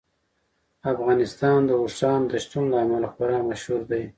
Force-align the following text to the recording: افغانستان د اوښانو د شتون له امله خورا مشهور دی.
افغانستان 0.91 1.59
د 1.65 1.71
اوښانو 1.81 2.25
د 2.31 2.33
شتون 2.43 2.65
له 2.71 2.77
امله 2.85 3.07
خورا 3.13 3.39
مشهور 3.49 3.81
دی. 3.91 4.03